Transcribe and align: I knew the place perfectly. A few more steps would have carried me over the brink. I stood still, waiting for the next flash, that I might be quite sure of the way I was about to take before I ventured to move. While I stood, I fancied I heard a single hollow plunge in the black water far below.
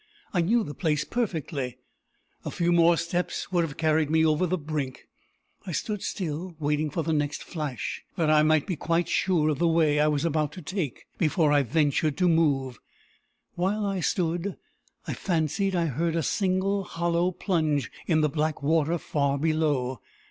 I 0.33 0.41
knew 0.41 0.63
the 0.63 0.73
place 0.73 1.03
perfectly. 1.05 1.77
A 2.43 2.49
few 2.49 2.71
more 2.71 2.97
steps 2.97 3.51
would 3.51 3.63
have 3.63 3.77
carried 3.77 4.09
me 4.09 4.25
over 4.25 4.47
the 4.47 4.57
brink. 4.57 5.07
I 5.67 5.73
stood 5.73 6.01
still, 6.01 6.55
waiting 6.57 6.89
for 6.89 7.03
the 7.03 7.13
next 7.13 7.43
flash, 7.43 8.01
that 8.15 8.27
I 8.27 8.41
might 8.41 8.65
be 8.65 8.75
quite 8.75 9.07
sure 9.07 9.49
of 9.49 9.59
the 9.59 9.67
way 9.67 9.99
I 9.99 10.07
was 10.07 10.25
about 10.25 10.53
to 10.53 10.61
take 10.63 11.05
before 11.19 11.51
I 11.51 11.61
ventured 11.61 12.17
to 12.17 12.27
move. 12.27 12.79
While 13.53 13.85
I 13.85 13.99
stood, 13.99 14.57
I 15.07 15.13
fancied 15.13 15.75
I 15.75 15.85
heard 15.85 16.15
a 16.15 16.23
single 16.23 16.83
hollow 16.83 17.31
plunge 17.31 17.91
in 18.07 18.21
the 18.21 18.27
black 18.27 18.63
water 18.63 18.97
far 18.97 19.37
below. 19.37 20.01